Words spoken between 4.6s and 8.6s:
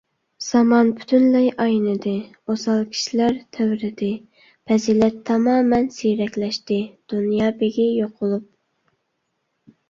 پەزىلەت تامامەن سىيرەكلەشتى، دۇنيا بېگى يوقۇلۇپ.